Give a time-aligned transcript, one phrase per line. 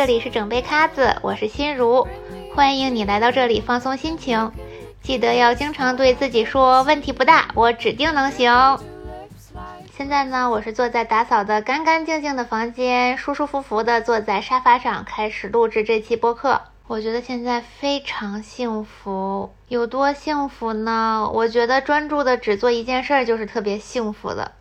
[0.00, 2.08] 这里是整杯咖子，我是心如，
[2.54, 4.50] 欢迎你来到这里放松心情。
[5.02, 8.80] 记得要经常对自己说，问题不大，我指定能行。
[9.94, 16.62] 现在呢，我是坐在打扫的干干净净的房间，舒舒服服的坐在沙发上，开始录制这期播客。
[16.86, 21.30] 我觉得现在非常幸福，有多幸福呢？
[21.30, 24.52] 我觉得专注的只做一件事儿就是特别幸福的。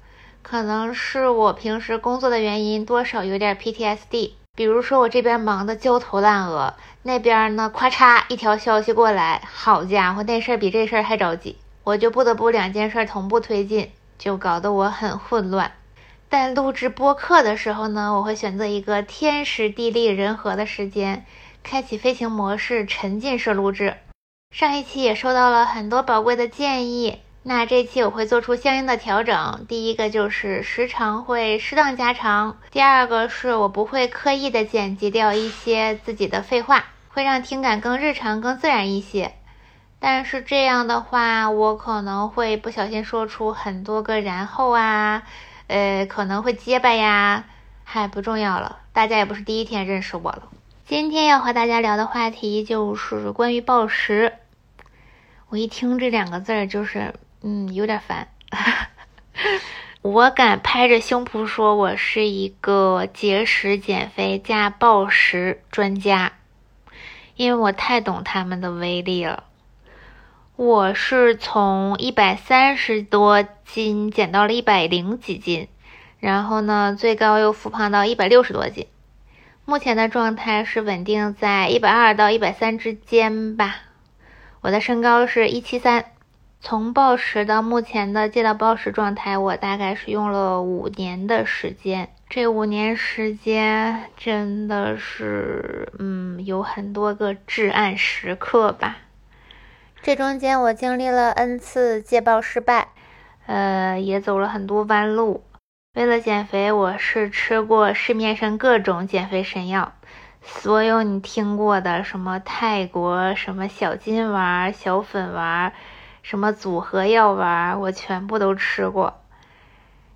[0.41, 4.33] 可能是我平时工作的原因，多少有点 PTSD。
[4.59, 6.73] 比如说我这边忙得焦头烂额，
[7.03, 15.71] 那边呢，咔嚓一条消息过来，好家伙，那事儿比这事儿还着急，我就不得不两件事同步推进，就搞得我很混乱。
[16.27, 21.25] 但录制播客的时候呢，我会选择一个天时地利人和的时间，
[21.63, 23.95] 开启飞行模式，沉浸式录制。
[24.53, 27.19] 上一期也收到了很多宝贵的建议。
[27.41, 39.33] 那这期我会做出相应的调整，第一个就是时长会适当加长，第二个是我不会刻意的剪辑掉一些自己的废话，会让听感更日常、更自然一些。
[40.00, 45.23] 但是这样的话，我可能会不小心说出很多个然后啊，
[45.67, 47.45] 呃，可能会结巴呀，
[47.85, 50.50] 嗨，不重要了，大家也不是第一天认识我了。
[50.85, 54.33] 今天要和大家聊的话题就是关于暴食。
[55.47, 57.13] 我一听这两个字儿，就是。
[57.41, 58.27] 嗯，有点烦。
[60.01, 66.33] 我敢拍着胸脯说，我是一个节食减肥加暴食专家，
[67.35, 69.43] 因为我太懂他们的威力了。
[70.55, 75.69] 我是从一百三十多斤减到了一百零几斤，
[76.19, 78.87] 然后呢，最高又复胖到一百六十多斤，
[79.63, 83.77] 目前的状态是稳定在一百二到一百三之间吧。
[84.61, 86.11] 我的身高是一七三。
[86.61, 92.13] 从暴食到目前的戒到暴食状态，我大概是用了五年的时间。
[92.27, 98.97] 这五年时间真的是，嗯，有很多个至暗时刻吧。
[100.01, 102.89] 这中间我经历了 N 次戒暴失败，
[103.47, 105.44] 呃，也走了很多弯路。
[105.95, 109.94] 为了减肥，我是吃过市面上各种减肥神药，
[110.41, 115.73] 所有你听过的什么泰国什么小金丸、小粉丸。
[116.22, 119.22] 什么组合药丸，我全部都吃过。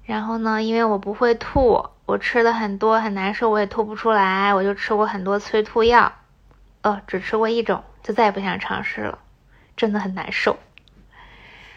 [0.06, 6.12] 然后呢，因为我不会吐，我吃的很多很难受，我也吐不出来，我就吃过很多催吐药。
[6.82, 9.20] 呃，只吃过一种，就再也不想尝试了，
[9.78, 10.58] 真的很难受。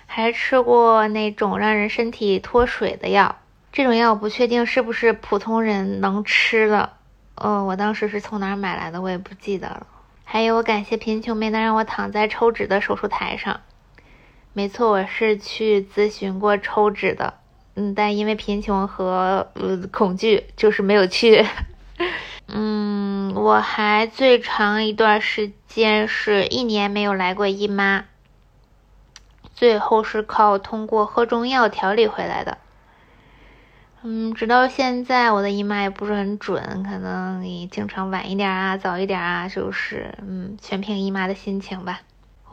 [0.06, 3.36] 还吃过那种让人身体脱水的药，
[3.72, 6.94] 这种药我不确定是不是普通人能吃的。
[7.36, 9.86] 哦，我当时是从哪买来的，我也不记得了。
[10.24, 13.60] 还有，我感谢贫穷没能让我躺在抽脂的手术台上。
[14.56, 17.34] 没错，我是去咨询过抽脂的，
[17.74, 21.44] 嗯，但因为贫穷和呃恐惧，就是没有去。
[22.48, 28.06] 嗯，我还最长一段时间是一年没有来过姨妈，
[29.52, 32.56] 最后是靠通过喝中药调理回来的。
[34.02, 42.00] 嗯，直到现在我的姨妈也不是很准，可能你经常晚一点啊，早一点啊，就是嗯，全凭姨妈的心情吧。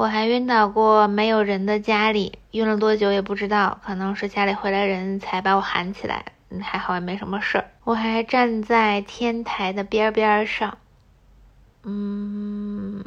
[0.04, 6.26] 我还晕倒过没有人的家里，晕了多久也不知道，可能是家里回来人才把我喊起来，
[6.62, 7.72] 还好也没什么事儿。
[7.86, 10.78] 我还站在天台的边边上，
[11.84, 13.02] 嗯，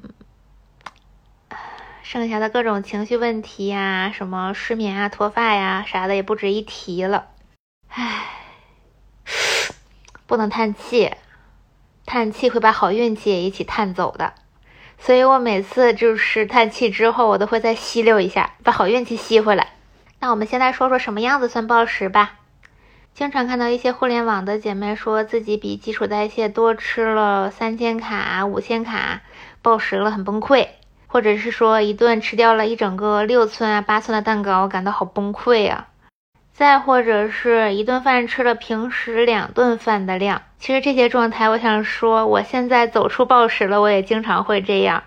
[2.02, 7.26] 剩下的各种情绪问题呀，什么失眠啊、脱发呀啥的也不值一提了。
[7.88, 8.24] 唉，
[10.26, 11.12] 不能叹气，
[12.06, 14.32] 叹气会把好运气也一起叹走的。
[14.98, 19.68] 所以我每次就是叹气之后，我都会再吸溜一下，把好运气吸回来。
[20.20, 22.34] 那我们现在说说什么样子算暴食吧。
[23.14, 29.22] 经常看到一些互联网的姐妹说自己比基础代谢多吃了三千卡、五千卡，
[29.62, 30.66] 暴食了很崩溃；
[31.06, 35.88] 或者是说一顿吃掉了一整个六寸啊、八寸的蛋糕，感到好崩溃啊。
[36.56, 45.02] 再或者是一顿饭吃了平时两顿饭的量，其实这些状态，我想说，我现在走出暴食了，我也经常会这样。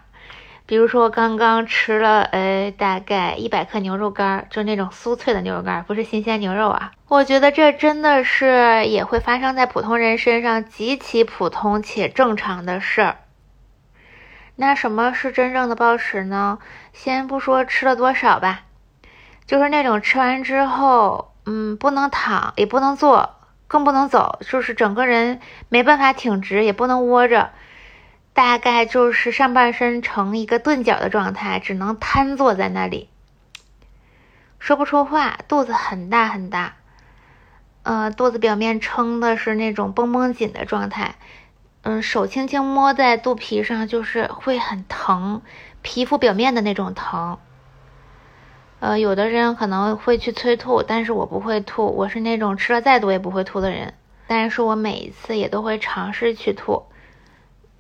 [0.68, 6.92] 比如说，我刚刚吃了呃大概一百克牛肉干，就那种酥脆的牛肉干，不是新鲜牛肉啊。
[7.08, 13.16] 我觉得这真的是也会发生在普通人身上，极其普通且正常的事儿。
[14.56, 16.60] 那什么是真正的暴食呢？
[16.94, 18.62] 先不说吃了多少吧，
[19.48, 21.29] 就是那种吃完之后。
[21.52, 23.34] 嗯，不能躺，也不能坐，
[23.68, 27.50] 更不能走，就是整个人没办法挺直，也不能窝着，
[28.34, 33.10] 大概就是上半身呈一个钝角的状态，只能瘫坐在那里，
[34.60, 36.76] 说不出话，肚子很大很大，
[37.82, 41.16] 呃，肚子表面撑的是那种绷绷紧的状态，
[41.82, 45.42] 嗯，手轻轻摸在肚皮上，就是会很疼，
[45.82, 47.40] 皮肤表面的那种疼。
[48.80, 53.94] 呃，有的人可能会去催吐，但是我不会吐，我是那种吃了再多也不会吐的人。
[54.26, 56.84] 但是我每一次也都会尝试去吐，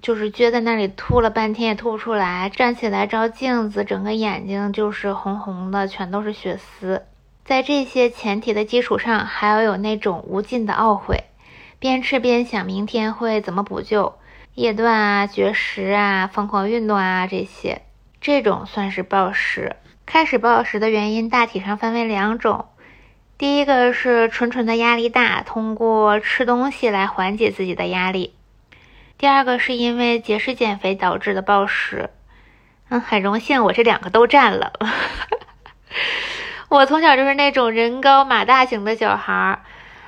[0.01, 7.05] 就是撅在那里吐了半天也吐不出来，站起来照镜子，整个眼睛就是红红的，全都是血丝。
[7.45, 11.23] 在这些前提的基础上，还要有那种无尽的懊悔。
[11.79, 14.15] 边吃边想明天会怎么补救，
[14.55, 17.83] 夜断啊、绝食啊、疯狂运动啊这些，
[18.19, 19.77] 这种算是暴食。
[20.11, 22.65] 开始暴食的原因大体上分为两种，
[23.37, 28.31] 第一个是纯纯的压力大，通过吃东西来缓解自己的压力；
[29.19, 32.09] 第二个是因为节食减肥导致的暴食。
[32.89, 34.73] 嗯，很荣幸我这两个都占了。
[36.69, 39.61] 我从小就是那种人高马大型的小孩儿。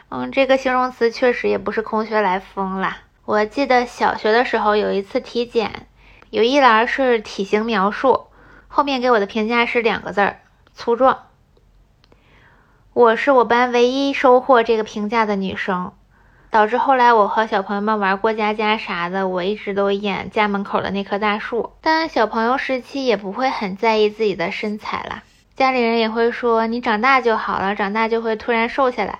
[0.09, 2.97] 嗯，这个形容词确实也不是空穴来风啦。
[3.25, 5.85] 我记得小学的时候有一次体检，
[6.31, 8.30] 有一栏是体型描述，
[8.73, 10.39] 后面给我的评价是两个字儿：
[10.73, 11.23] 粗壮。
[12.93, 15.91] 我是我班唯一收获这个评价的女生，
[16.49, 21.73] 导致后来我和小朋友们玩过家家啥的，我一直都演家门口的那棵大树。
[21.81, 25.23] 但小朋友时期也不会很在意自己的身材啦，
[25.53, 29.19] 家里人也会说你长大就好了，长大就会突然瘦下来。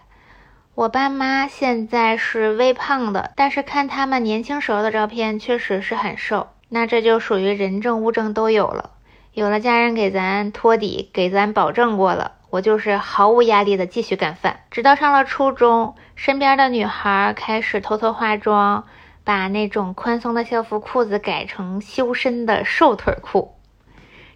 [0.76, 6.48] 我爸妈现在是微胖的，但是看他们年轻时候的照片，确实是很瘦。
[6.70, 8.92] 那这就属于人证物证都有了，
[9.34, 14.62] 有了家人给咱托底，给咱保证过了，我就是毫无压力的继续干饭。
[14.70, 18.86] 直到上了初中，身边的女孩开始偷偷化妆，
[19.24, 23.56] 把那种宽松的校服裤子改成修身的瘦腿裤。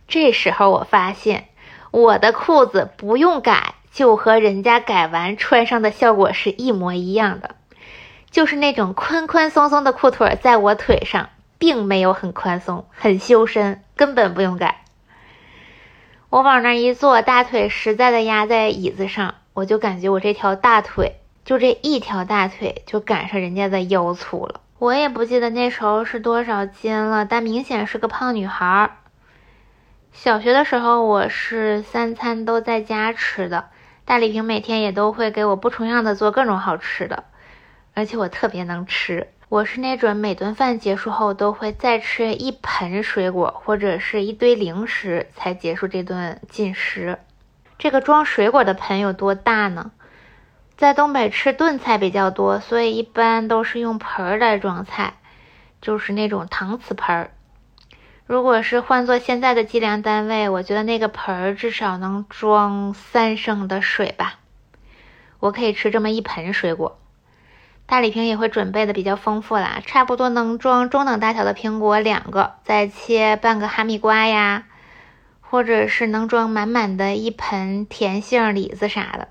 [0.08, 1.50] 这时候我发现，
[1.92, 3.76] 我的裤子不用改。
[3.92, 7.56] 就和人家改完穿上的效果是一模一样的，
[8.30, 14.82] 就是那种宽宽松松的裤腿，在我腿上并没有很宽松，很修身，根本不用改。
[16.36, 24.60] 我往那一坐，大腿实在的压在椅子上，我就感觉我这条大腿，就这一条大腿，就赶上人家的腰粗了。
[24.78, 28.98] 我也不记得那时候是多少斤了，但明显是个胖女孩。
[30.12, 33.70] 小学的时候，我是三餐都在家吃的。
[34.04, 37.24] 大丽萍每天也都会给我不重样的做各种好吃的，
[37.94, 39.30] 而且我特别能吃。
[39.48, 47.20] 我是那种每顿饭结束后都会再吃一盆水果或者是一堆零食才结束这顿进食。
[47.78, 49.92] 这个装水果的盆有多大呢？
[50.76, 55.14] 在东北吃炖菜比较多，所以一般都是用盆儿来装菜，
[55.80, 57.32] 就是那种搪瓷盆儿。
[58.26, 64.40] 如果是换做现在的计量单位，我觉得那个盆儿至少能装三升的水吧。
[65.40, 66.98] 我可以吃这么一盆水果，
[67.88, 74.64] 大礼瓶也会准备的比较丰富啦，差不多能装中等大小的苹果两个，再切半个哈密瓜呀，
[75.40, 79.28] 或者是能装满满的一盆甜杏、李子啥的。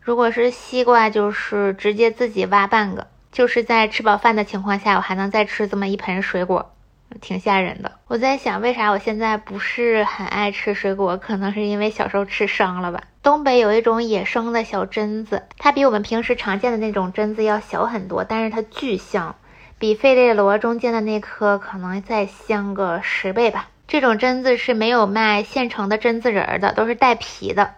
[0.00, 6.75] 如果是西瓜，就是直接自己挖半个，就是在吃饱饭的情况下，我还能再吃这么一盆水果。
[7.20, 7.92] 挺吓人的。
[8.08, 11.16] 我在想，为啥我现在不是很爱吃水果？
[11.16, 13.02] 可能是因为小时候吃伤了吧。
[13.22, 19.34] 东北有一种野生的小榛子，它比我们平时常见的那种榛子要小很多，但是它巨香，
[19.78, 23.68] 比费列罗中间的那颗可能再香个十倍吧。
[23.88, 27.74] 这种榛子是没有卖现成的榛子仁儿的，都是带皮的，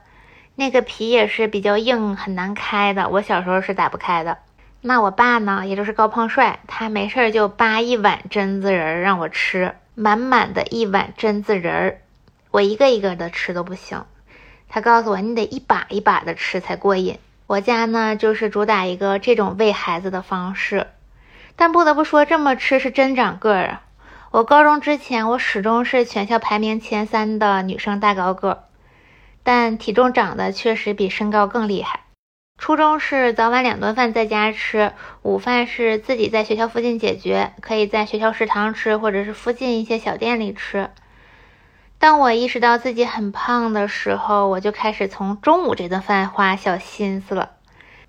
[0.54, 3.08] 那个皮也是比较硬，很难开的。
[3.08, 4.38] 我小时候是打不开的。
[4.80, 12.00] 那我爸呢，也就是高胖帅，他没事儿就扒一碗榛子仁儿让我吃，满满的一碗榛子仁儿，
[12.52, 14.04] 我一个一个的吃都不行。
[14.68, 17.18] 他告诉我，你得一把一把的吃才过瘾。
[17.48, 20.86] 我家呢，就是主打一个这种喂孩子的方式，
[21.56, 23.82] 但不得不说，这么吃是真长个儿啊。
[24.30, 28.58] 我高中之前，我始终是全校排名前三的女生大高个儿，
[29.42, 32.00] 但体重长得确实比身高更厉害。
[32.58, 40.90] 初中是早晚两顿饭在家吃，午饭是自己在学校附近解决，可以在学校食堂吃，或者是附近一些小店里吃。
[42.00, 47.50] 当我意识到自己很胖的时候，我就开始从中午这顿饭花小心思了。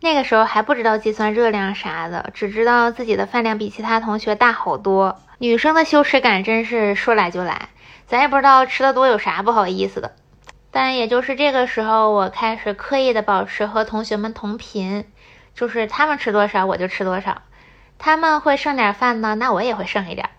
[0.01, 5.20] 那个时候还不知道计算热量啥的，只知道自己的饭量比其他同学大好多。
[5.38, 7.70] 女生的羞耻感真是说来就来，
[8.08, 10.13] 咱也不知道吃的多有啥不好意思的。
[10.72, 15.06] 但也就是这个时候，我开始刻意的保持和同学们同频，
[15.56, 17.42] 就是他们吃多少我就吃多少，
[17.98, 20.30] 他们会剩点饭呢，那我也会剩一点。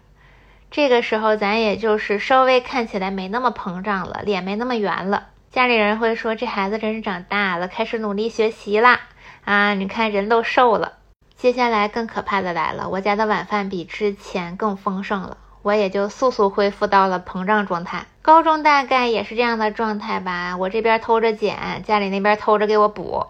[0.70, 9.00] 这个时候咱也就是稍微看起来没那么膨胀了，脸没那么圆了，家里人会说这孩子真是长大了，开始努力学习啦
[9.44, 9.74] 啊！
[9.74, 10.98] 你看人都瘦了。
[11.36, 18.06] 接下来更可怕的来了，我家的晚饭比之前更丰盛了，我也就速速恢复到了膨胀状态。
[18.22, 23.26] 高中大概也是这样的状态吧，我这边偷着减，家里那边偷着给我补。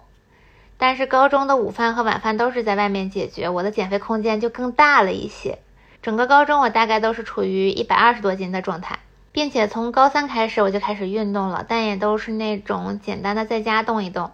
[0.77, 5.59] 但是高中的午饭和晚饭都是在外面解决，我的减肥空间就更大了一些。
[6.03, 8.99] 整个高中我大概都是处于一百二十多斤的状态，
[9.33, 14.31] 并且从高三开始我就开始运动了，但也都是那种简单的在家动一动，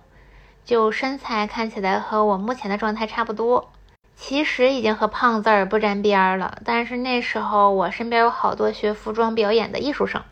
[0.64, 3.72] 就身材看起来和我目前的状态差不多。
[4.16, 10.23] 其实已经和胖字儿不沾边儿了，但是那时候我身边有好多学服装表演的艺术生。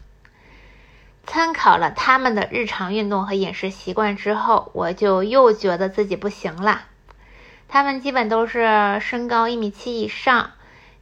[1.26, 6.82] 参考了他们的日常运动和饮食习惯之后，我就又觉得自己不行了。
[7.68, 10.50] 他们基本都是身高一米七以上，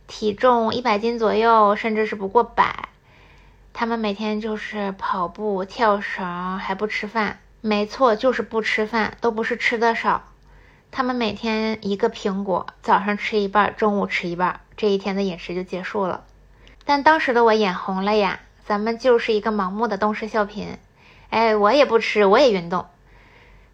[0.06, 2.88] 体重一百斤左右，甚至是不过百。
[3.72, 7.38] 他们每天就是跑步、跳绳，还不吃饭。
[7.60, 10.31] 没错，就是不吃饭，都不是吃的少。
[10.92, 16.22] 他们每天一个苹果，早上吃一半，中午吃一半，这一天的饮食就结束了。
[16.84, 18.38] 但当时的我眼红了呀。
[18.64, 20.76] 咱们就是一个盲目的东施效颦，
[21.30, 22.86] 哎，我也不吃，我也运动，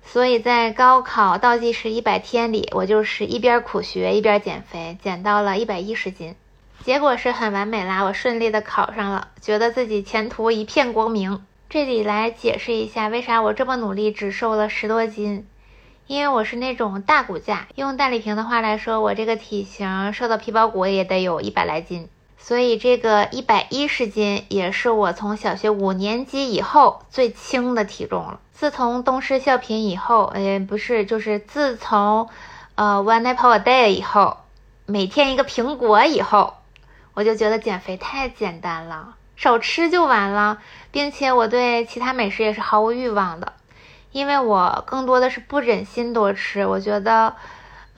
[0.03, 6.35] 所以在高考倒计时一百天里，我就是一边苦学一边减肥，减到了一百一十斤，
[6.83, 11.45] 结果是很完美啦，我顺利的考上了，觉得自己前途一片光明。
[11.69, 15.47] 这里来解释一下，为啥我这么努力只瘦了十多斤，
[16.09, 22.09] 因为我是那种大骨架，用戴丽萍的话来说，我这个体型瘦到皮包骨也得有一百来斤。
[22.39, 28.41] 所以这个一百一十斤也是我从小学五年级以后最轻的体重了。
[28.53, 32.31] 自从东施效颦以后，哎，不是，就是自从
[32.75, 34.39] 呃 one apple a day 以后，
[34.87, 36.55] 每天一个苹果以后，
[37.13, 40.57] 我就觉得减肥太简单了，少吃就完了，
[40.91, 43.53] 并且我对其他美食也是毫无欲望的，
[44.13, 47.35] 因为我更多的是不忍心多吃，我觉得。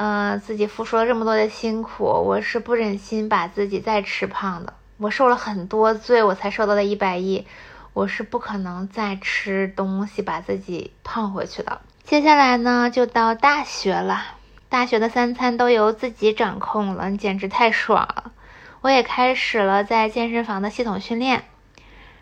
[0.02, 4.72] 嗯，自己付出了这么多的辛苦，我是不忍心把自己再吃胖的。
[4.96, 7.46] 我受了很多罪，我才瘦到了一百一，
[7.92, 11.82] 我是不可能再吃东西把自己胖回去的。
[12.02, 14.22] 接下来呢，就到大学了，
[14.70, 18.32] 大学的三餐都由自己掌控了，简直太爽了。
[18.80, 21.44] 我也开始了在健身房的系统训练。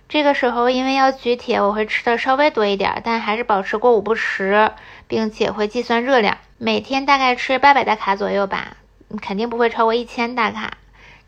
[0.09, 4.73] 这个时候，因为要举铁，我会吃的稍微多一点，但还是保持过午不食，
[5.07, 6.39] 并且会计算热量。
[6.57, 8.79] 每天大概吃八百大卡左右吧，
[9.21, 10.79] 肯定不会超过一千大卡，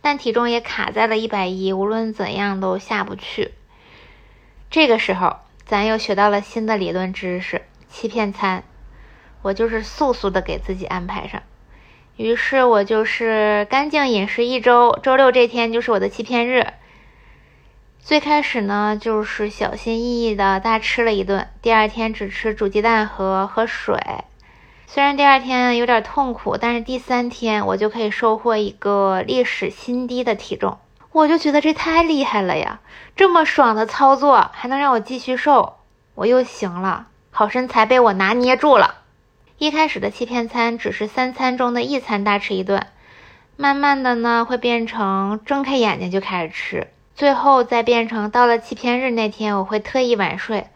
[0.00, 3.52] 但体重也卡在了一百一，无论怎样都下不去。
[4.70, 8.64] 这个时候，咱又学到了新的理论知识——欺骗餐。
[9.42, 11.42] 我就是速速的给自己安排上，
[12.16, 16.66] 于是我就是干净饮食一周，周六这天就是我的欺骗日。
[18.02, 23.96] 最开始呢，就是小心翼翼的大吃了一顿，第二天只吃煮鸡蛋和喝水。
[24.88, 30.78] 虽然第二天有点痛苦，但是第三天我就可以收获一个历史新低的体重，
[31.12, 32.80] 我就觉得这太厉害了呀！
[33.14, 35.76] 这么爽的操作还能让我继续瘦，
[36.16, 38.96] 我又行了，好身材被我拿捏住了。
[39.58, 42.86] 一开始的欺骗餐只是三餐中的一餐大吃一顿，
[43.56, 46.88] 慢慢的呢会变成睁开眼睛就开始吃，
[47.20, 50.68] 最后再变成到了欺骗日那天我会特意晚睡。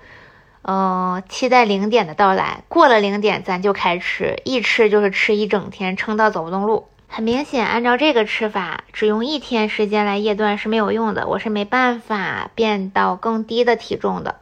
[0.60, 2.64] 嗯，期待零点的到来。
[2.68, 6.86] 过了零点，咱就开吃，一吃就是吃一整天，撑到走不动路。
[7.08, 14.34] 很明显，按照这个吃法，只用一天时间来夜断是没有用的，我是没办法变到更低的体重的。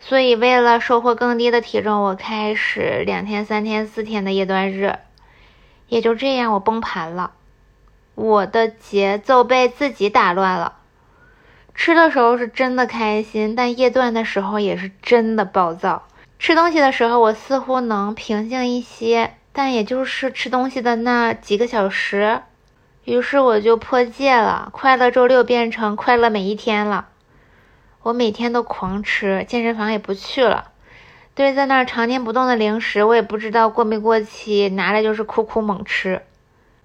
[0.00, 4.94] 所以，为了收获更低的体重，我开始两天、三天、四天的夜断日。
[5.88, 7.32] 也就这样，我崩盘了，
[8.14, 10.76] 我的节奏被自己打乱了。
[11.74, 16.06] 吃的时候是真的开心，但夜断的时候也是真的暴躁。
[16.38, 22.42] 吃东西的时候，我似乎能平静一些，但也就是吃东西的那几个小时，
[23.04, 27.08] 于是我就破戒了，快乐周六变成快乐每一天了。
[28.02, 30.70] 我每天都狂吃，健身房也不去了，
[31.34, 36.22] 堆在那儿常年不动的零食，我也不知道过没过期，拿来就是苦苦猛吃。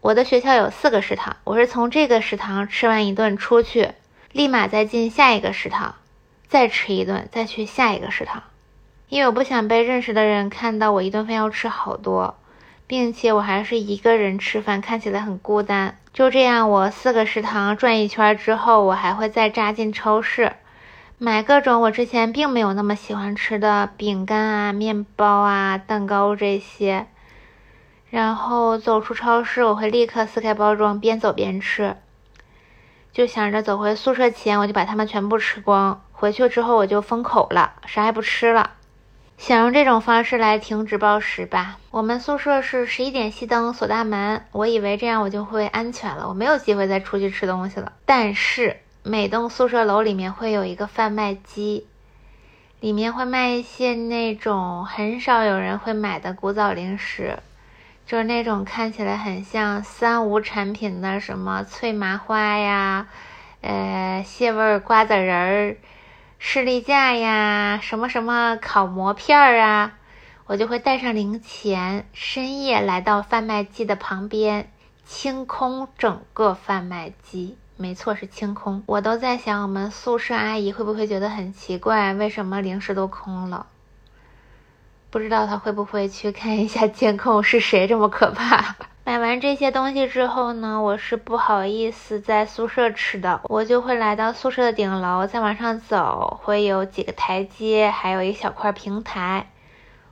[0.02, 3.90] 我的学校有四个食堂，我是从这个食堂吃完一顿出去。
[4.32, 5.96] 立马再进下一个食堂，
[6.48, 8.44] 再吃一顿，再去下一个食堂，
[9.10, 12.36] 因为我不想被认识的人看到我一顿饭要吃好多，
[12.86, 15.98] 并且我还是一个人吃饭，看起来很孤单。
[16.14, 20.54] 就这样，我四个食堂转一圈之后，我还会再扎进超市，
[21.18, 27.08] 买各种我之前并没有那么喜欢吃的饼干啊、面包啊、蛋糕这些。
[28.10, 31.98] 然后走出超市，我会立刻撕开包装，边走边吃。
[33.12, 36.02] 就想着走回宿舍前，我就把它们全部吃光。
[36.12, 38.72] 回去之后我就封口了，啥也不吃了。
[39.38, 41.78] 想用这种方式来停止暴食吧。
[41.92, 47.94] 我们宿舍是十一点熄灯锁大门，我以为这样我就会安全了，我没有机会再出去吃东西了。
[48.06, 51.86] 但是每栋宿舍楼里面会有一个贩卖机，
[52.80, 57.38] 里面会卖一些那种很少有人会买的古早零食。
[58.08, 63.08] 就是那种看起来很像三无产品的，什么脆麻花呀，
[63.60, 65.78] 呃，蟹味瓜子仁儿、
[66.40, 69.98] 士力架呀，什么什么烤馍片儿啊，
[70.46, 74.72] 我就会带上零钱，深夜来到贩卖机的旁边，
[75.04, 77.58] 清空整个贩卖机。
[77.76, 78.84] 没错，是清空。
[78.86, 83.68] 我都在想，我们宿舍阿姨会不会觉得很奇怪，为什么零食都空了？
[85.10, 88.76] 不知道他会不会去看一下 监控是谁这么可怕？
[89.06, 99.50] 买完这些东西之后呢，我是不好意思在宿舍吃的，我就会来到宿舍的顶楼，再往上走，会有几个台阶，还有一小块平台，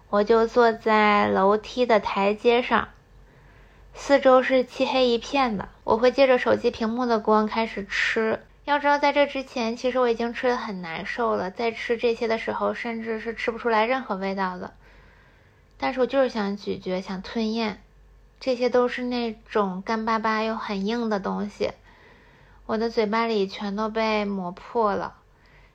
[0.09, 2.87] 我就坐在楼梯的台阶上，
[3.93, 8.45] 四周是漆黑一片的，我会借着手机屏幕的光开始吃。
[8.65, 14.73] 要知道，在这之前，其实我已经吃的很难受了，在吃这些的时候，甚至是吃不出来任何味道的。
[15.77, 17.79] 但是我就是想咀嚼，想吞咽，
[18.39, 21.69] 这些都是那种干巴巴又很硬的东西，
[22.65, 25.13] 我的嘴巴里全都被磨破了，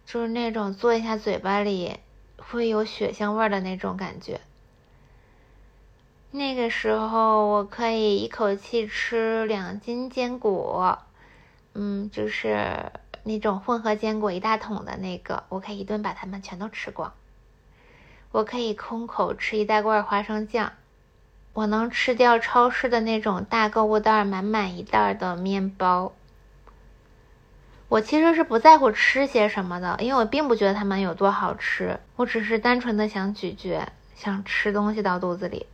[0.04, 1.96] 就是那种做一下嘴巴里
[2.38, 4.40] 会有血腥味的那种感觉。
[6.32, 10.98] 那个时候我可以一口气吃两斤坚果，
[11.74, 12.90] 嗯，就是
[13.22, 17.12] 那种混合坚果一大桶的那个，我可以一顿把它们全都吃光。
[18.32, 20.72] 我可以空口吃一大罐花生酱，
[21.52, 26.12] 我能吃掉超市的那种大购物袋满满一袋的面包。
[27.88, 35.66] 我其实是不在乎吃些什么的，因为我并不觉得它们有多好吃，我只是单纯的想咀嚼，想吃东西到肚子里。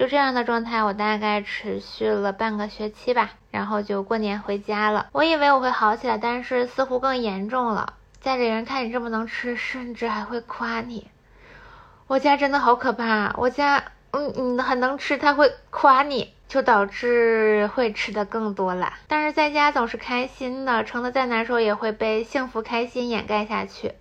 [0.00, 5.10] 就这样的状态，我大概持续了半个学期吧，然后就过年回家了。
[5.12, 7.92] 我以为我会好起来，但是似乎更严重了。
[8.18, 11.10] 家里人看你这么能吃，甚至还会夸你。
[12.06, 18.94] 我家真的好可怕，我家，嗯嗯，很能吃，他会夸你，就导致会吃的更多了。
[19.06, 23.92] 但是在家总是开心的，撑得再难受也会被幸福开心掩盖下去。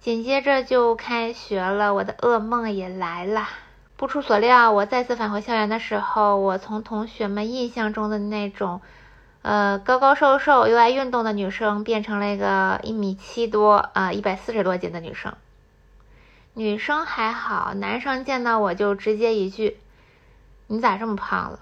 [0.00, 3.46] 紧接着就开学了，我的噩梦也来了。
[3.96, 8.82] 不出所料，我再次返回校园的时候，我从同学们印象中的那种，
[9.40, 15.32] 呃，高高瘦瘦又爱运动的女生，变成了一个一米七多，啊，一百四十多斤的女生。
[16.52, 19.78] 女生还好，男生见到我就直接一句
[20.68, 21.60] ：“你咋这么胖了？”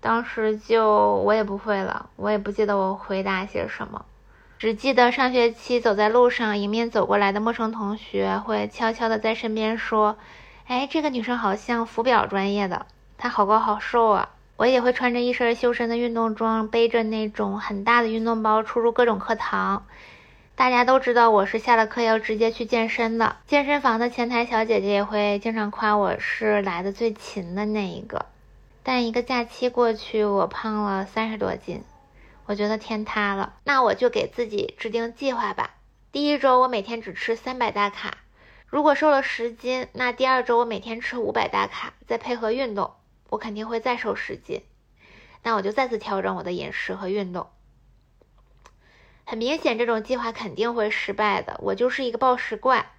[0.00, 4.06] 当时就我也不会了，我也不记得我回答些什么，
[4.58, 10.16] 只记得上学期走在路上，迎面走过来的陌生同学会悄悄的在身边说
[10.70, 12.86] ：“哎，这个女生好像浮表专业的，
[13.18, 19.84] 她好高好瘦啊。”我也会穿着一身修身的运动装，背着那种很大的运动包出入各种课堂。
[20.54, 28.26] 大家都知道我是下了课要直接去健身的，健身房的前台小姐姐也会经常夸我是来的最勤的那一个。
[28.84, 31.82] 但一个假期过去，我胖了三十多斤，
[32.46, 33.54] 我觉得天塌了。
[33.64, 35.70] 那我就给自己制定计划吧。
[36.12, 38.18] 第一周我每天只吃三百大卡，
[38.70, 42.94] 如果瘦了十斤，那第二周我每天吃五百大卡，再配合运动，
[43.28, 44.62] 我肯定会再瘦十斤。
[45.42, 47.48] 那我就再次调整我的饮食和运动。
[49.26, 51.58] 很明显，这种计划肯定会失败的。
[51.64, 52.92] 我就是一个暴食怪，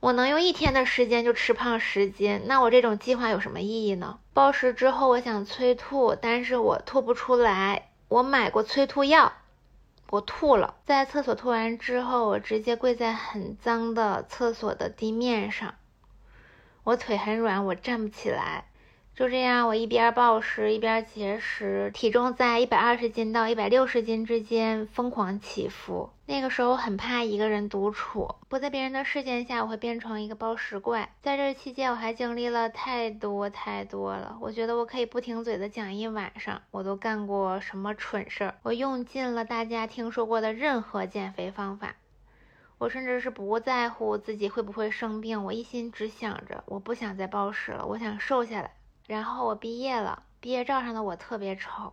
[0.00, 4.18] 我能用一天的时间就吃胖十斤，那我这种计划有什么意义呢？
[4.34, 7.88] 暴食之后，我想催吐，但是我吐不出来。
[8.08, 9.32] 我买过催吐药，
[10.10, 15.74] 我吐了，在厕所吐完之后，我直接跪在很脏的厕所的地面上，
[16.84, 18.66] 我腿很软，我站不起来。
[19.14, 26.10] 就这样，我一边暴食一边节食，体重在一百二十斤到一百六十斤之间疯狂起伏。
[26.26, 31.14] 那个时候很怕一个人独处，不在别人的视线下，我会变成一个暴食怪。
[31.22, 34.36] 在这期间，我还经历了太多太多了。
[34.40, 38.56] 我觉得我可以不停嘴的讲一晚上，我都干过什么蠢事儿。
[38.64, 41.94] 我用尽了大家听说过的任何减肥方法，
[42.78, 48.72] 我甚至是不在乎自己会不会生病，我一心只想着我不想再暴食了，我想瘦下来。
[49.06, 51.92] 然后我毕业了，毕业照上的我特别丑，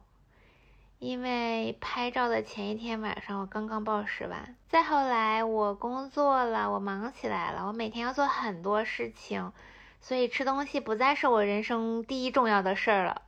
[1.00, 4.56] 因为拍照的前一天晚上我刚刚暴食完。
[4.70, 9.52] 再后来我工作了，我忙起来了，我每天要做很多事情，
[10.00, 13.24] 所以吃东西不再是我人生第一重要的事儿了。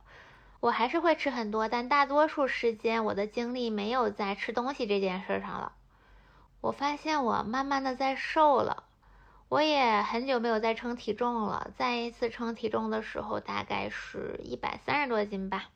[0.60, 5.72] 我还是会吃很多，但大多数时间我的精力没有在吃东西这件事上了。
[6.62, 8.84] 我发现我慢慢的在瘦了。
[9.48, 15.66] 我也很久没有再称体重了，再一次称体重的时候大概是一百三十多斤吧。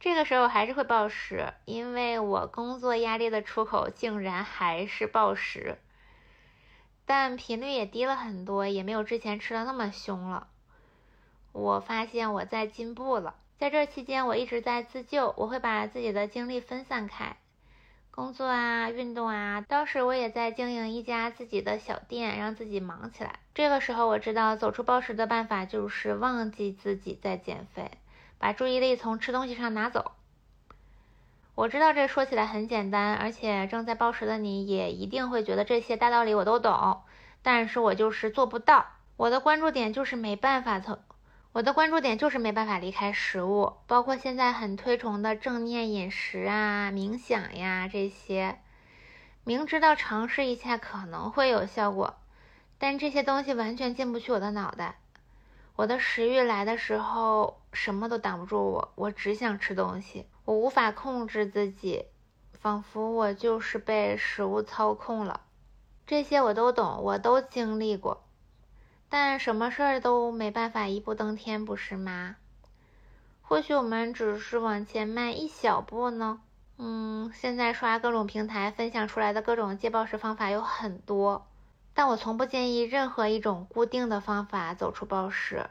[0.00, 5.78] 这个时候还是会暴食，因为我工作压力的出口竟然还是暴食，
[7.04, 10.48] 但频率也低了很多，也没有之前吃的那么凶了。
[11.52, 17.36] 我发现我在进步了，在这期间我一直在自救，我会把自己的精力分散开，
[18.16, 19.62] 工作啊、运动啊。
[19.68, 23.40] 当时我也在经营一家自己的小店，让自己忙起来。
[23.54, 27.90] 这个时候我知道，走出暴食的办法就是忘记自己在减肥。
[28.38, 30.12] 把注意力从吃东西上拿走。
[31.54, 37.02] 我知道这说起来很简单，而且正在暴食的你也一定会觉得这些大道理我都懂，
[37.42, 38.86] 但是我就是做不到。
[39.18, 40.98] 我的关注点就是没办法从，
[41.56, 48.60] 我的关注点就是没办法离开食物，包括现在很推崇的正念饮食啊、冥想呀这些，
[49.42, 52.18] 明知道尝试一下可能会有效果，
[52.76, 54.98] 但这些东西完全进不去我的脑袋。
[55.76, 62.04] 我的食欲来的时候，什么都挡不住我，我只想吃东西，我无法控制自己，
[62.52, 65.40] 仿佛我就是被食物操控了。
[66.06, 68.25] 这些我都懂，我都经历过，
[69.08, 72.36] 但什么事儿都没办法一步登天，不是吗？
[73.42, 76.40] 或许我们只是往前迈一小步呢。
[76.78, 81.46] 嗯，现在刷各种平台分享出来的各种戒暴食方法有很多。
[81.94, 85.70] 但我从不建议任何一种固定的方法走出暴食，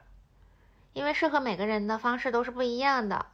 [0.93, 3.27] 因为适合每个人的方式都是不一样的。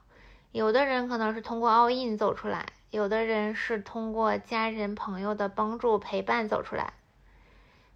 [0.52, 6.92] 有的人可能是通过 all in 走出来，有的人是通过家人朋友的帮助陪伴走出来。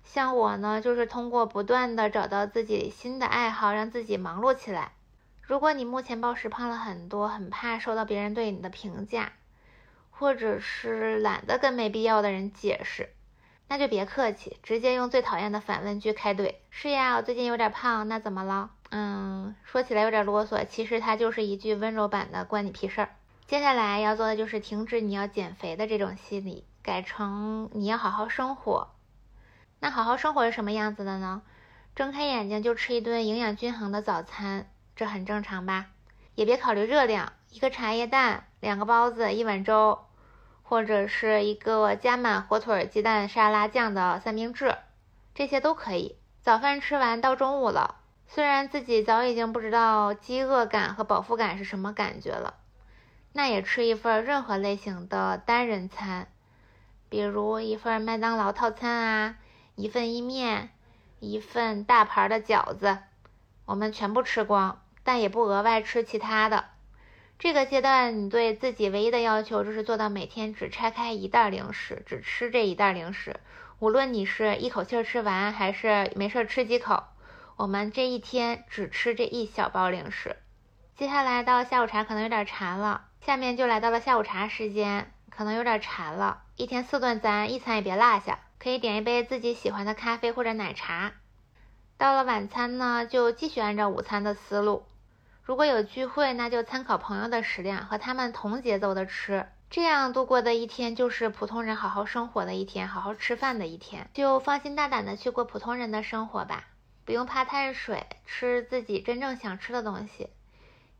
[0.06, 4.94] 像我呢，就是通过不断的找到自己新的爱好，让自己忙碌起来。
[5.42, 9.34] 如果你目前暴食胖了很多，很怕受到别人对你的评价，
[10.12, 13.10] 或者是懒得跟没必要的人解释。
[13.68, 16.56] 那就别客气，直接用最讨厌的反问句开怼。
[16.70, 18.70] 是呀，我最近有点胖，那怎么了？
[18.92, 23.10] 嗯，说起来有点啰嗦，其实它就是一句温柔版的“关你屁事儿”。
[23.48, 28.95] 接下来要做的就是停止你要减肥的这种心理，改成你要好好生活。
[29.80, 31.42] 那好好生活是什么样子的呢？
[31.96, 35.88] 睁开眼睛就吃一顿营养均衡的早餐，这很正常吧？
[36.36, 40.00] 也别考虑热量，一个茶叶蛋，两个包子，一碗粥。
[40.68, 44.76] 或者是一个加满火腿、鸡蛋、沙拉酱的三明治，
[45.36, 46.18] 这些都可以。
[46.42, 52.56] 早饭吃完到中午了，虽然自己早已经不知道饥饿感和饱腹感是什么感觉了，
[53.32, 56.30] 那也吃一份任何类型的单人餐，
[57.10, 59.38] 比如一份麦当劳套餐啊，
[59.76, 60.70] 一份意面，
[61.20, 62.98] 一份大盘的饺子，
[63.66, 66.66] 我们全部吃光，但也不额外吃其他的。
[67.38, 73.36] 这个阶段，你对自己唯一的要求就是做到每天只拆开一袋零食，只吃这一袋零食。
[73.80, 77.04] 无论你是一口气吃完，还是没事儿吃几口，
[77.58, 80.38] 我们这一天只吃这一小包零食。
[80.96, 86.44] 接下来到下午茶可能有点馋了，下面就来到了下午茶时间，可能有点馋了。
[86.56, 91.12] 一天四顿，咱一餐也别落下，可以点一杯自己喜欢的咖啡或者奶茶。
[92.00, 94.88] 到了晚餐呢，就继续按照午餐的思路。
[95.44, 106.64] 如果有聚会，那就参考朋友的食量，和他们同节奏的吃，这样度过的一天就是普通人好好生活的一天，好好吃饭的一天，就放心大胆的去过普通人的生活吧，
[107.06, 110.32] 不用怕碳水，吃自己真正想吃的东西，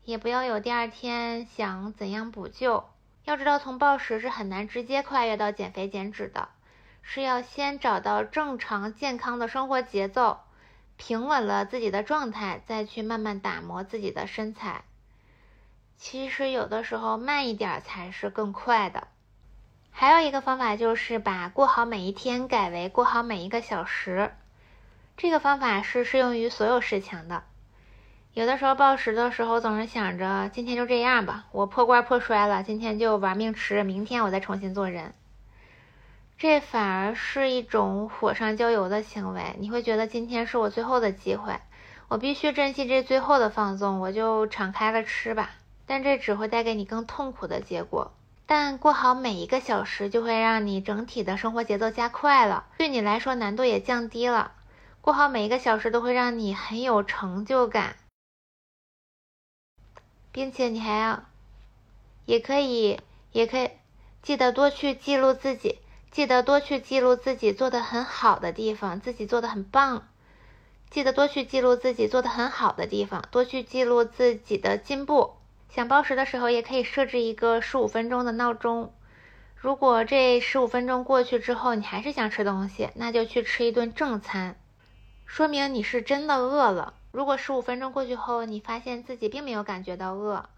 [0.04, 2.84] 也不要有第二天想怎样补救。
[3.24, 6.48] 要知道，从暴食是很难直接跨越到减肥减脂的，
[7.08, 10.40] 是要先找到正常健康的生活节奏。
[10.96, 14.82] 平稳了自己的状态，再去慢慢打磨自己的身材。
[15.96, 19.06] 其实有的时候慢一点才是更快的。
[19.92, 24.32] 还有一个方法就是把过好每一天改为过好每一个小时。
[25.16, 27.44] 这个方法是适用于所有事情的。
[28.34, 35.14] 有的时候暴食的时候总是想着今天就这样吧，我破罐破摔了，今天就玩命吃，明天我再重新做人。
[36.38, 41.58] 这反而是一种火上浇油的行为，你会觉得今天是我最后的机会，
[42.08, 45.50] 我必须珍惜这最后的放纵，我就敞开了吃吧。
[45.86, 48.12] 但这只会带给你更痛苦的结果。
[48.44, 54.52] 但过好每一个小时，就会让你整体的生活节奏加快了，对你来说难度也降低了。
[55.00, 57.96] 过好每一个小时都会让你很有成就感，
[60.32, 61.24] 并且你还要，
[62.26, 63.00] 也可以，
[63.32, 63.70] 也可以
[64.22, 65.78] 记得多去记录自己。
[66.16, 70.08] 记得多去记录自己做的很好的地方，自己做的很棒。
[70.88, 75.34] 记得多去记录自己做的很好的地方，多去记录自己的进步。
[75.68, 78.94] 想暴食的时候，也可以设置一个十五分钟的闹钟。
[79.56, 84.58] 如果这十五分钟过去之后，你还是想吃东西，那就去吃一顿正餐。
[85.26, 86.94] 说明你是真的饿了。
[87.12, 90.48] 如果十五分钟过去后，你发现自己并没有感觉到饿，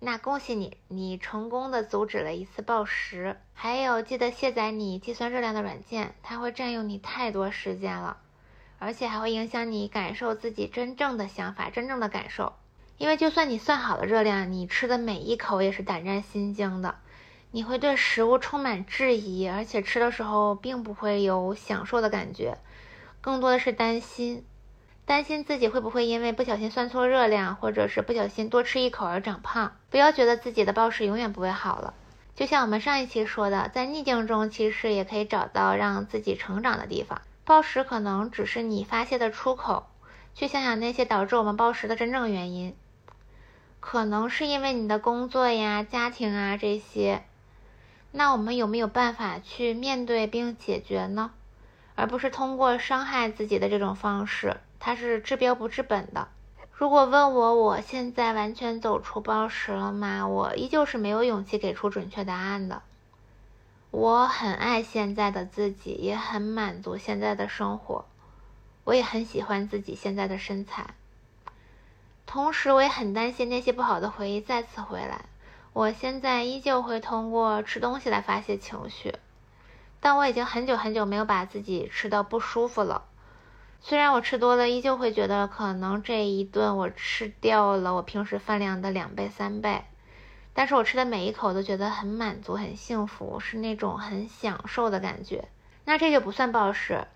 [0.00, 3.36] 那恭喜你，你成功的阻止了一次暴食。
[3.52, 8.18] 还有，记得卸载你计算热量的软件，它会占用你太多时间了，
[8.78, 12.52] 而且还会影响你感受自己真正的想法、真正的感受。
[12.96, 17.00] 因为就算你算好了热量，你吃的每一口也是胆战心惊的，
[17.50, 22.58] 你会对食物充满质疑，而且吃的时候并不会有享受的感觉，
[23.20, 24.44] 更多的是担心。
[25.08, 29.74] 担心自己会不会因为不小心算错热量，或者是不小心多吃一口而长胖。
[29.88, 31.94] 不要觉得自己的暴食永远不会好了。
[32.36, 37.22] 就像我们上一期说的，在逆境中其实也可以找到让自己成长的地方。
[37.46, 39.86] 暴食可能只是你发泄的出口，
[40.34, 42.76] 去想想那些导致我们暴食的真正原因，
[43.80, 47.24] 可能是因为你的工作呀、家庭啊这些。
[48.12, 51.30] 那我们有没有办法去面对并解决呢？
[51.94, 54.58] 而不是通过伤害自己的这种方式。
[54.80, 56.28] 它是治标不治本的。
[56.72, 60.28] 如果问我，我现在完全走出暴食了吗？
[60.28, 62.82] 我依旧是没有勇气给出准确答案的。
[63.90, 68.04] 我很爱现在的自己，也很满足现在的生活，
[68.84, 70.94] 我也很喜欢自己现在的身材。
[72.26, 75.24] 同时，我也很担心那些不好的回忆再次回来。
[75.72, 79.16] 我现在依旧会通过吃东西来发泄情绪，
[80.00, 83.04] 但我已经很久很久没有把自己吃到不舒服了。
[83.80, 89.84] 虽然我吃多了，依旧会觉得可能这一顿我吃掉了我平时饭量的两倍三倍，
[90.52, 95.48] 但是我吃的每一口都觉得很满足、很幸福，是那种很享受的感觉。
[95.84, 97.06] 那这就不算暴食，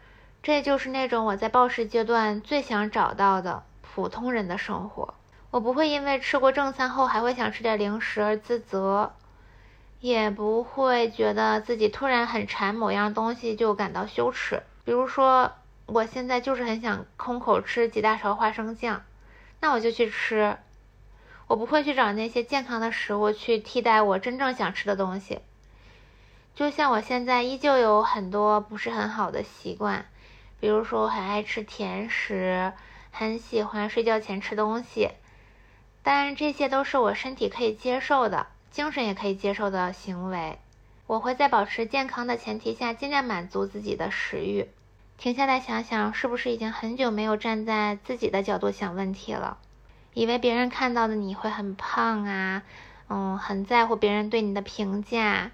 [0.43, 5.15] 这就是那种我在暴食阶段最想找到的普通人的生活。
[5.51, 9.13] 我不会因为吃过正餐后还会想吃点零食而自责，
[10.01, 15.53] 也不会觉得自己突然很馋某样东西就感到羞耻，比如说。
[15.87, 19.05] 我现在就是很想空口吃几大勺花生酱，
[19.61, 20.57] 那我就去吃。
[21.49, 25.41] 我不会去找那些健康的食物去替代我真正想吃的东西。
[26.55, 30.07] 就像我现在依旧有很多不是很好的习惯，
[30.61, 32.73] 比如说我很爱吃甜食，
[33.11, 35.11] 很喜欢睡觉前吃东西，
[36.03, 40.59] 但这些都是我身体可以接受的，精神也可以接受的行为。
[41.07, 44.69] 我会在保持健康的前提下，尽量满足自己的食欲。
[45.23, 49.57] 停下来想想，是不是已经很久没有站在自己的角度想问题了？
[50.15, 52.65] 以为别人看到的你会很胖啊，
[53.09, 55.53] 嗯，很在乎别人对你的评价。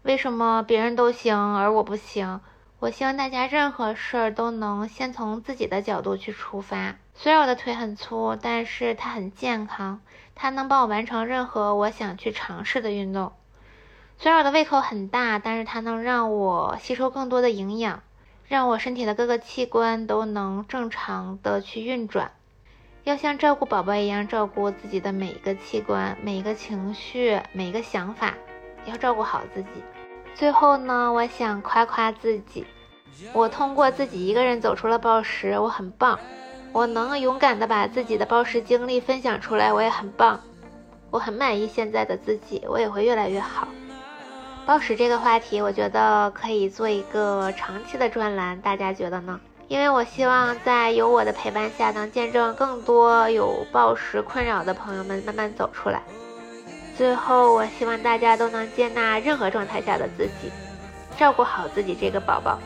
[0.00, 2.40] 为什么别人都行而我不行？
[2.78, 6.94] 我希望大家任何事儿都能先从自己的角度去出发。
[7.14, 10.00] 虽然我的腿很粗，但是它很健康，
[10.34, 13.34] 它能帮我完成任何我想去尝试的运动。
[14.16, 18.02] 虽然我的胃口很大，但是它能让我吸收更多的营养。
[18.52, 22.32] 让我身体的各个器官都能正常的去运转，
[23.02, 28.34] 要像照顾宝宝一样照顾自己的每一个器官、每一个情绪、每一个想法，
[28.84, 29.82] 要照顾好自己。
[30.34, 32.66] 最后呢，我想夸夸自己，
[33.32, 36.20] 我通过自己一个人走出了暴食，我很棒。
[36.72, 40.38] 我能勇敢的把自己的暴食经历分享出来，我也很棒。
[41.10, 43.66] 我很满意现在的自己，我也会越来越好。
[44.64, 49.40] 暴食这个话题，我觉得可以做一个长期的专栏，大家觉得呢？
[49.66, 56.00] 因为我希望在有我的陪伴下，能见证更多有暴食困扰的朋友们慢慢走出来。
[56.96, 60.52] 最后，我希望大家都能接纳任何状态下的自己，
[61.18, 62.58] 照顾好自己这个宝宝。